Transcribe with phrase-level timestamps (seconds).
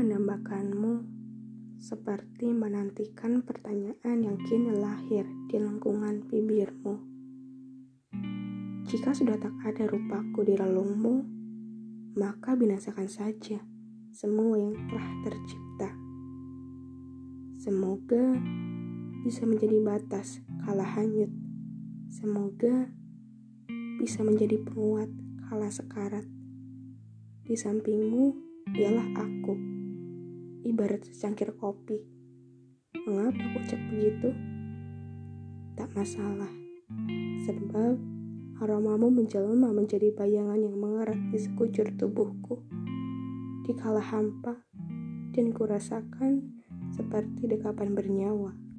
[0.00, 1.04] Meninggalkanmu
[1.76, 6.96] seperti menantikan pertanyaan yang kini lahir di lengkungan bibirmu.
[8.88, 11.20] Jika sudah tak ada rupaku di relungmu,
[12.16, 13.60] maka binasakan saja
[14.08, 15.92] semua yang telah tercipta.
[17.60, 18.40] Semoga
[19.20, 21.28] bisa menjadi batas kala hanyut.
[22.08, 22.88] Semoga
[24.00, 25.12] bisa menjadi penguat
[25.44, 26.24] kala sekarat.
[27.44, 28.32] Di sampingmu
[28.80, 29.79] ialah aku,
[30.64, 31.96] ibarat secangkir kopi.
[33.08, 34.28] Mengapa aku cek begitu?
[35.78, 36.52] Tak masalah,
[37.48, 37.96] sebab
[38.60, 42.60] Aromamu menjelma menjadi bayangan yang mengerat di sekujur tubuhku.
[43.64, 44.60] Di kala hampa,
[45.32, 46.60] dan kurasakan
[46.92, 48.69] seperti dekapan bernyawa.